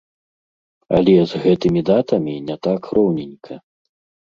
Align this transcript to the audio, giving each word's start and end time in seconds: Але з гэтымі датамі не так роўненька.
Але 0.99 1.15
з 1.33 1.43
гэтымі 1.43 1.85
датамі 1.91 2.35
не 2.49 2.59
так 2.67 2.91
роўненька. 3.01 3.63